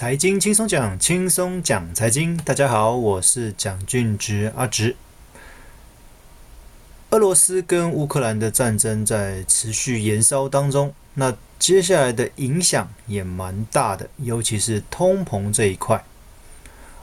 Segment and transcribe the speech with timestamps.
[0.00, 2.34] 财经轻松讲，轻松讲财经。
[2.34, 4.96] 大家好，我是蒋俊植阿植。
[7.10, 16.02] 俄罗斯跟乌克兰的战争在持续延烧当中，那接下来的影响也蛮大的，尤其是通膨这一块。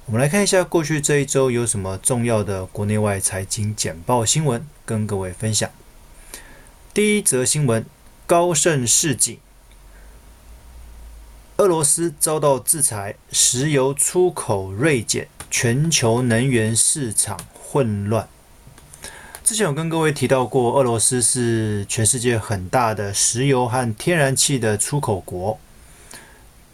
[0.07, 5.69] 我们来看一下过去这一周有什么重要的国内外财经简报新闻，跟各位分享。
[6.95, 7.85] 第一则新闻：
[8.25, 9.37] 高盛示警。
[11.57, 18.27] 俄罗斯遭到制裁，石油出口锐减，全球能源市场混乱。
[19.43, 25.57] 之前有跟各位提到过，俄罗斯是全世界很大的石油和天然气的出口国。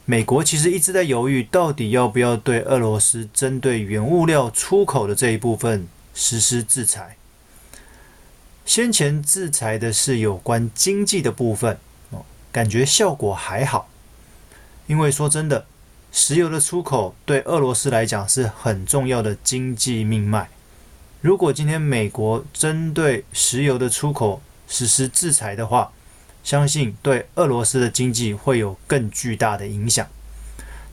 [0.04, 7.16] 美国其实一直在犹豫，到底要不要对俄罗斯针对原物料出口的这一部分实施制裁。
[8.66, 11.78] 先前制裁的是有关经济的部分，
[12.52, 13.88] 感觉效果还好。
[14.88, 15.66] 因为说真的，
[16.12, 20.50] 石油的出口对俄罗斯来讲是很重要的经济命脉。
[21.22, 25.92] 如果今天美国针对石油的出口实施制裁的话，
[26.44, 30.06] 相信对俄罗斯的经济会有更巨大的影响。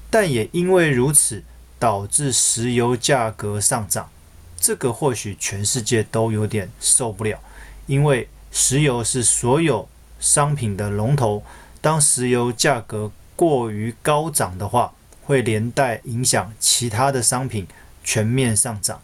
[0.09, 1.43] 但也因为如此，
[1.79, 4.09] 导致石油价格上涨，
[4.57, 7.41] 这个或许全世界都有点受不了，
[7.87, 9.89] 因为石油是所有
[10.21, 11.43] 商品的龙头，
[11.81, 14.93] 当石油价格过于高涨的话，
[15.25, 17.67] 会连带影响其他的商品
[18.05, 19.01] 全面上涨，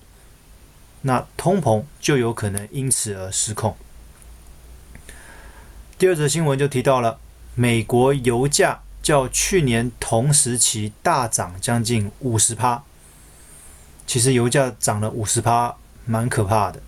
[1.01, 3.75] 那通膨就有可能因此而失控。
[5.97, 7.19] 第二则新闻就提到了，
[7.55, 12.83] 美国油价较去年同时期大涨将近五十趴。
[14.07, 16.83] 其实油价涨了五十趴，蛮可怕的。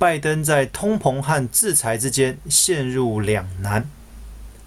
[0.00, 3.88] 拜登在通膨和制裁之间陷入两难，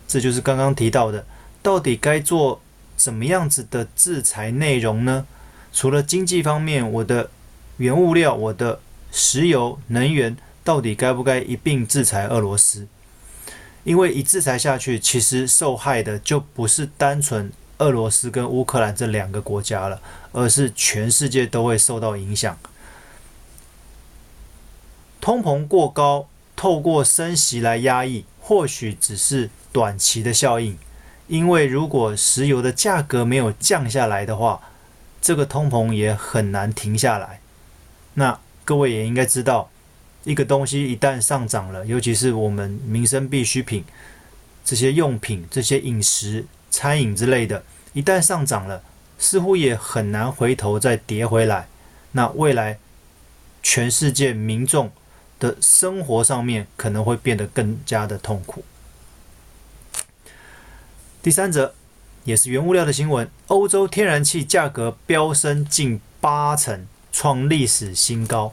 [0.07, 1.25] 这就是刚刚提到的。
[1.65, 2.61] 到底该做
[2.95, 5.25] 怎么样子的制裁内容呢？
[5.73, 7.31] 除了经济方面，我的
[7.77, 8.79] 原物料、我的
[9.11, 12.85] 石油能源，到底该不该一并制裁俄罗斯？
[13.83, 19.99] 因为一制裁下去，其实受害的就不是单纯俄罗斯跟乌克兰这两个国家了，
[20.33, 22.55] 而是全世界都会受到影响。
[25.19, 30.77] 通膨过高，透过升息来压抑，或许只是短期的效应。
[31.27, 34.61] 因为如果石油的价格没有降下来的话，
[35.21, 37.39] 这个通膨也很难停下来。
[38.13, 39.69] 那各位也应该知道，
[40.23, 43.83] 一个东西一旦上涨了，尤其是我们民生必需品
[44.63, 48.83] 这些用品、这些饮食、餐饮之类的，一旦上涨了，
[49.17, 51.67] 似乎也很难回头再跌回来。
[52.11, 52.77] 那未来
[53.61, 54.91] 全世界民众
[55.39, 58.63] 的生活上面可能会变得更加的痛苦。
[61.25, 61.73] 第三则
[62.23, 68.51] 也是原物料的新闻，欧洲天然气价格飙升近八成，创历史新高。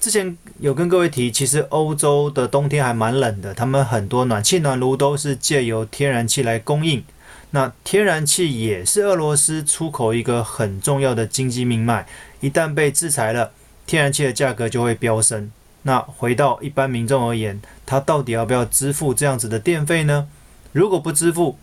[0.00, 7.04] 之前有跟各位提，其实欧洲的冬天还蛮冷的，他们很多暖气暖炉都是借由天然气来供应。
[7.52, 12.08] 那天然气也是俄罗斯出口一个很重要的经济命脉，
[12.40, 13.52] 一旦被制裁了，
[13.86, 15.52] 天然气的价格就会飙升。
[15.82, 20.26] 那回到一般民众而言，他到底要不要支付这样子的电费呢？
[20.72, 21.56] 如果不支付，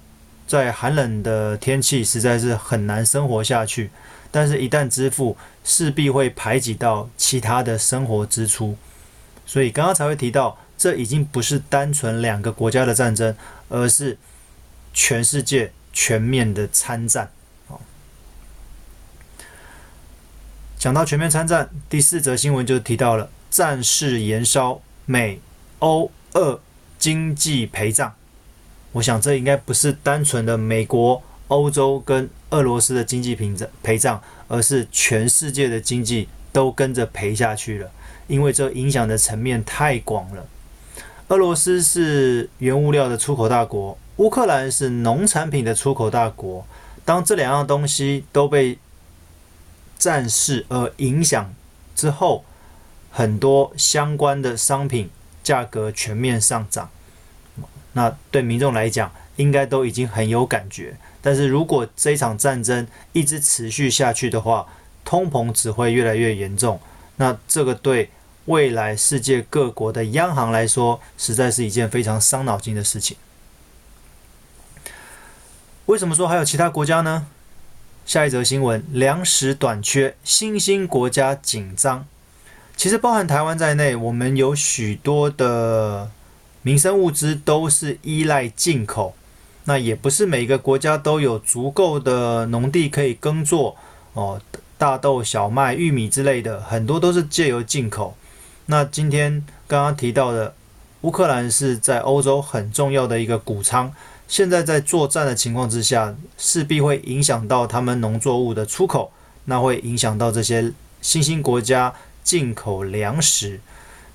[0.48, 3.92] 在寒冷的天气，实在是很难生活下去。
[4.32, 8.78] 但是，一旦支付，势必会排挤到其他的生活支出。
[9.46, 13.36] 所以，刚刚才会提到，这已经不是单纯两个国家的战争，
[13.70, 14.18] 而是
[14.94, 17.32] 全世界全面的参战。
[17.68, 17.82] 好，
[20.78, 25.40] 讲到全面参战，第四则新闻就提到了战事延烧，美、
[25.80, 26.60] 欧、俄
[27.00, 28.14] 经济陪葬。
[28.94, 37.92] 我想这应该不是单纯的美国、欧洲跟俄罗斯的经济平账赔账，而是全世界的经济都跟着赔下去了，
[38.28, 40.46] 因为这影响的层面太广了。
[41.28, 46.66] 俄罗斯是原物料的出口大国，乌克兰是农产品的出口大国。
[47.04, 48.80] 当这两样东西都被
[49.98, 51.54] 战事而影响
[51.96, 52.44] 之后，
[53.12, 55.10] 很多相关的商品
[55.44, 56.90] 价格全面上涨。
[57.98, 60.96] 那对民众来讲，应该都已经很有感觉。
[61.20, 64.68] 但是如果这场战争一直持续下去的话，
[65.04, 66.80] 通膨只会越来越严重。
[67.16, 68.12] 那这个对
[68.46, 73.18] 未来世界各国的央行来说，实在是一件非常伤脑筋的事情。
[75.88, 77.26] 为什么说还有其他国家呢？
[78.06, 82.06] 下一则新闻：粮食短缺，新兴国家紧张。
[82.76, 86.12] 其实包含台湾在内，我们有许多的。
[86.68, 89.16] 民生物资都是依赖进口，
[89.64, 93.78] 那也不是每个国家都有足够的农地可以耕作
[94.12, 94.42] 哦，
[94.78, 98.18] 大豆、小麦、玉米之类的，很多都是借由进口。
[98.66, 100.54] 那今天刚刚提到的，
[101.04, 103.90] 乌克兰是在欧洲很重要的一个谷仓，
[104.28, 109.10] 现在在作战的情况之下，势必会影响到他们农作物的出口，
[109.46, 111.94] 那会影响到这些新兴国家
[112.26, 113.62] 进口粮食。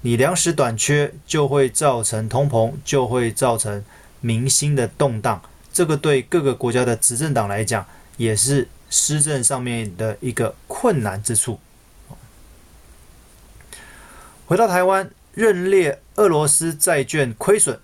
[0.04, 3.84] 你粮食短缺，就会造成通膨，就会造成
[4.20, 5.40] 民心的动荡。
[5.72, 11.60] 这个对各个国家的执政党来讲，也是施政上面的一个困难之处。
[14.46, 17.78] 回到台湾，认列俄罗斯债券亏损，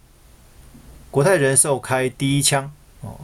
[1.13, 2.71] 国泰人寿开第一枪。
[3.01, 3.21] 哦，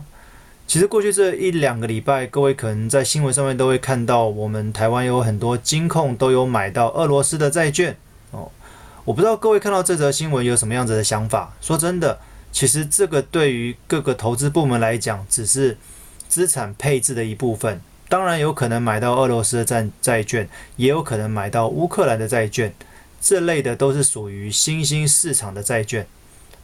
[0.68, 7.96] 其实过去这一两个礼拜，各位可能在新闻上面都会看到，我们台湾有很多金控都有买到俄罗斯的债券。
[8.30, 8.52] 哦。
[9.04, 11.52] 我不知道各位看到这则新闻有什么样子的想法？
[11.60, 12.18] 说真的，
[12.50, 15.76] 其实这个对于各个投资部门来讲，只是
[16.26, 17.82] 资产配置的一部分。
[18.08, 22.72] 当然有可能买到俄罗斯的债债券，也有可能买到乌克兰的债券，
[23.20, 26.06] 这类的都是属于新兴市场的债券。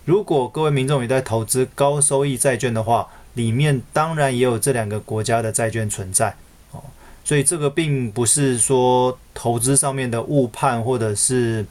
[0.06, 6.34] 如果各位民众也在投资高收益债券的话，里面当然也有这两个国家的债券存在。
[6.70, 6.80] 哦，
[7.22, 11.66] 所以这个并不是说投资上面的误判，或者是。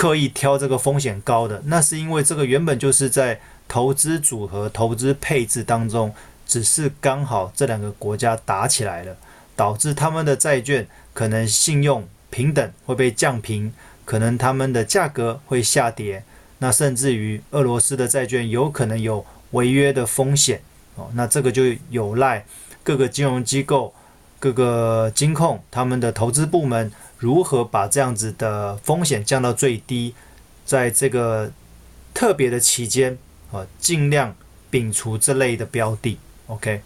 [0.00, 3.38] 刻意挑这个风险高的，那是因为这个原本就是在
[3.68, 6.10] 投资组合、投资配置当中，
[6.46, 9.14] 只是刚好这两个国家打起来了，
[9.54, 13.70] 导致他们的债券可能信用平等会被降平，
[14.06, 16.24] 可能他们的价格会下跌，
[16.60, 20.62] 那甚至于俄罗斯的债券有可能有违约的风险
[20.94, 22.46] 哦，那这个就有赖
[22.82, 23.92] 各个金融机构、
[24.38, 26.90] 各个金控他们的投资部门。
[27.20, 30.14] 如何把这样子的风险降到最低，
[30.64, 31.52] 在这个
[32.14, 33.18] 特别的期间
[33.52, 34.34] 啊，尽量
[34.72, 36.18] 摒除这类的标的。
[36.46, 36.80] OK。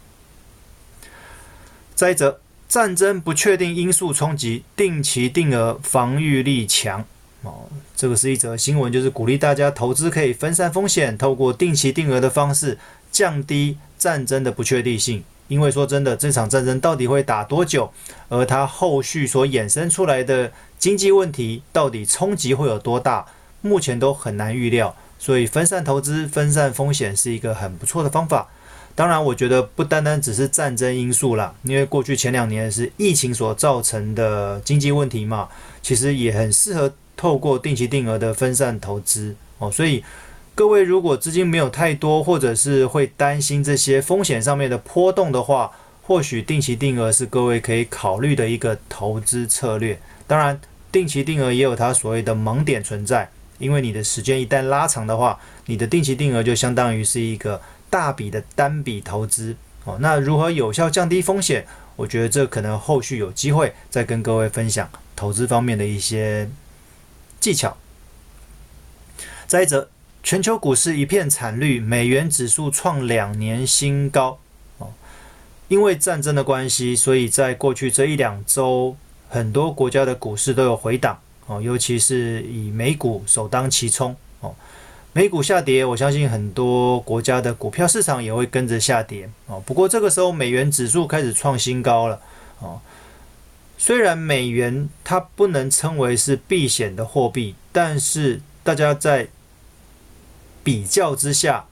[1.94, 7.04] 再者，战争不确定因素冲击，定期定额防御力强。
[7.42, 12.76] 哦，这个是一则新闻，就是鼓励大家投资可以分散风险，透过定期定额的方式
[13.12, 15.22] 降低战争的不确定性。
[15.55, 17.89] 因为说真的，这场战争到底会打多久，
[18.29, 23.25] 而它后续所衍生出来的经济问题到底冲击会有多大，
[23.61, 24.97] 目前都很难预料。
[25.17, 28.49] 所以分散投资、分散风险是一个很不错的方法。
[28.97, 35.49] 当然，我觉得不单单只是战争因素啦，因为过去前两年是疫情所造成的经济问题嘛，
[35.81, 39.71] 其实也很适合透过定期定额的分散投资哦。
[39.71, 40.03] 所以。
[40.56, 45.73] 各位如果资金没有太多，或者是会担心这些风险上面的波动的话，
[46.03, 49.99] 或许定期定额是各位可以考虑的一个投资策略。
[50.29, 50.61] 当然，
[50.93, 53.29] 定期定额也有它所谓的盲点存在，
[53.59, 57.61] 因为你的时间一旦拉长的话，你的定期定额就相当于是一个
[57.91, 59.99] 大笔的单笔投资哦。
[60.01, 61.67] 那如何有效降低风险？
[61.97, 66.49] 我觉得这可能后续有机会再跟各位分享投资方面的一些
[67.41, 67.77] 技巧。
[69.49, 69.91] 再者。
[70.25, 74.38] 全球股市一片惨绿，美元指数创两年新高。
[74.79, 74.88] 哦，
[75.69, 78.97] 因为战争的关系，所以在过去这一两周，
[79.29, 81.21] 很多国家的股市都有回档。
[81.47, 84.17] 哦，尤其是以美股首当其冲。
[84.41, 84.55] 哦，
[85.12, 89.29] 美股下跌，我相信很多国家的股票市场也会跟着下跌。
[89.44, 92.19] 哦，不过这个时候美元指数开始创新高了。
[92.60, 92.81] 哦，
[93.77, 99.29] 虽然美元它不能称为是避险的货币，但是大家在
[100.65, 101.67] 比较之下，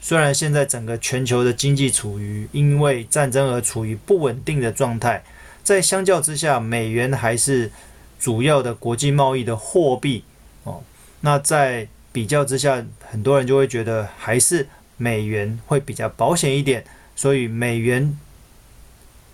[0.00, 5.22] 虽然现在整个全球的经济处于因为战争而处于不稳定的状态，
[5.62, 7.70] 在相较之下，美元还是
[8.18, 10.24] 主要的国际贸易的货币
[10.64, 10.82] 哦。
[11.20, 16.82] 那在比较之下，很多人就会觉得还是美元会比较保险一点，
[17.14, 18.18] 所以美元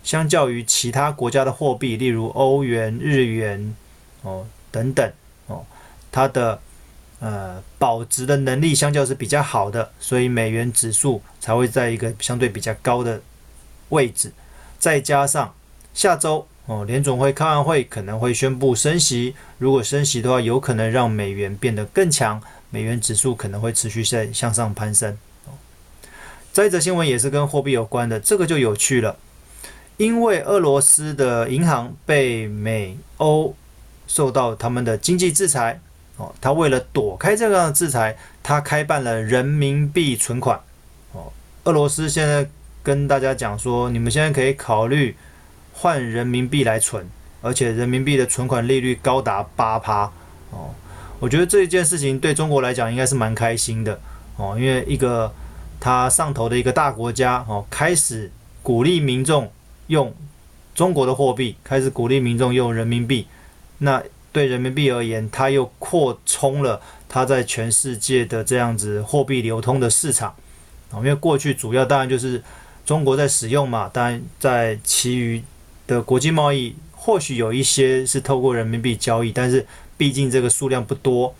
[0.02, 3.76] 相较于其他国家的货币，例如欧元、日元
[4.22, 5.12] 哦等等
[5.46, 5.64] 哦，
[6.10, 6.60] 它的。
[7.24, 13.18] 呃，保值的能力相较是比较好的，所以美元指数才会在一个相对比较高的
[13.88, 14.30] 位置。
[14.78, 15.54] 再加上
[15.94, 22.38] 下周哦，联总会开完会可能会宣布升息，如果升息的话，有可能让美元变得更强，
[22.68, 25.16] 美元指数可能会持续在向上攀升。
[26.52, 29.16] 这一则新闻也是跟货币有关的，这个就有趣了，
[29.96, 33.56] 因为俄罗斯的银行被美欧
[34.06, 35.80] 受到他们的经济制裁。
[36.16, 40.60] 哦，他为了躲开这样的制裁，他开办了人民币存款。
[41.12, 41.32] 哦，
[41.64, 42.48] 俄罗斯现在
[42.82, 45.16] 跟大家讲说，你们现在可以考虑
[45.72, 47.04] 换人民币来存，
[47.42, 50.04] 而且人民币的存款利率高达八趴。
[50.50, 50.70] 哦，
[51.18, 53.98] 我觉得这一件事情对中国来讲应该是蛮开心的。
[54.36, 55.32] 哦，因为一个
[55.80, 58.30] 他上头的一个大国家哦，开始
[58.62, 59.50] 鼓励民众
[59.88, 60.14] 用
[60.74, 63.26] 中国的货币，开始鼓励民众用人民币。
[63.78, 64.02] 那
[64.34, 70.34] 对人民币而言，它又扩充了它在全世界的这样子货币流通的市场
[70.90, 70.98] 啊。
[70.98, 72.42] 因为过去主要当然就是
[72.84, 75.40] 中国在使用嘛，当然在其余
[75.86, 79.64] 的国际贸易，或许有一些是透过人民币交易，但是
[79.96, 81.32] 毕竟这个数量不多。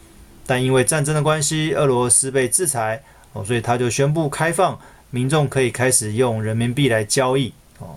[0.46, 4.78] 但因为战争的关系，俄罗斯被制裁哦，所以他就宣布开放，
[5.10, 7.96] 民众可以开始用人民币来交易哦。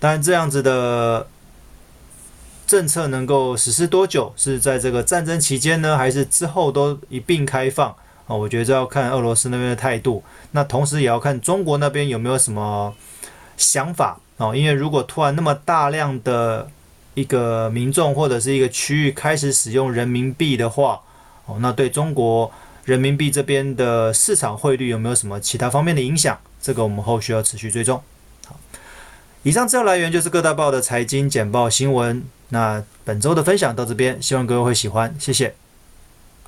[0.00, 1.28] 当然，这样子的
[2.72, 4.32] 政策能够实施多久？
[4.34, 7.94] 是在这个战争期间呢，还是之后都一并开放
[8.26, 8.34] 啊？
[8.34, 12.94] 我觉得这要看俄罗斯那边的态度，那同时也要看中国那边有没有什么
[13.58, 14.56] 想法哦。
[14.56, 16.70] 因为如果突然那么大量的
[17.12, 20.98] 一个民众或者是一个区域开始使用人民币的话，
[21.44, 22.50] 哦，那对中国
[22.86, 26.38] 人民币这边的市场汇率有没有什么其他方面的影响？
[26.62, 28.00] 这个我们后续要持续追踪。
[28.46, 28.56] 好，
[29.42, 32.24] 以上资料来源就是各大报的财经简报新闻。
[32.52, 35.54] 那本周的分享到这边，希望各位会喜欢，谢谢。